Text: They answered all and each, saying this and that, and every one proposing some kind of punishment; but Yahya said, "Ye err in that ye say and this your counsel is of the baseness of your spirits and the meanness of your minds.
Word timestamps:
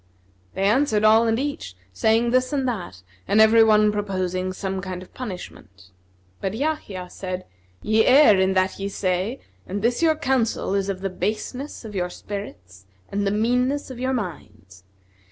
They 0.55 0.63
answered 0.63 1.03
all 1.03 1.27
and 1.27 1.37
each, 1.37 1.75
saying 1.93 2.31
this 2.31 2.51
and 2.51 2.67
that, 2.67 3.03
and 3.27 3.39
every 3.39 3.63
one 3.63 3.91
proposing 3.91 4.51
some 4.51 4.81
kind 4.81 5.03
of 5.03 5.13
punishment; 5.13 5.91
but 6.39 6.55
Yahya 6.55 7.07
said, 7.07 7.45
"Ye 7.83 8.07
err 8.07 8.39
in 8.39 8.53
that 8.53 8.79
ye 8.79 8.89
say 8.89 9.41
and 9.67 9.83
this 9.83 10.01
your 10.01 10.15
counsel 10.15 10.73
is 10.73 10.89
of 10.89 11.01
the 11.01 11.11
baseness 11.11 11.85
of 11.85 11.93
your 11.93 12.09
spirits 12.09 12.87
and 13.09 13.27
the 13.27 13.31
meanness 13.31 13.91
of 13.91 13.99
your 13.99 14.13
minds. 14.13 14.83